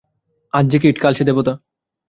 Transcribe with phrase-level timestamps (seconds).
[0.53, 1.53] আজ যে কীট, কাল সে দেবতা।